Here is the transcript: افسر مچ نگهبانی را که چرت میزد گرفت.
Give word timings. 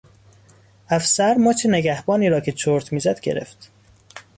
افسر 0.89 1.33
مچ 1.37 1.65
نگهبانی 1.65 2.29
را 2.29 2.39
که 2.39 2.51
چرت 2.51 2.93
میزد 2.93 3.19
گرفت. 3.19 3.71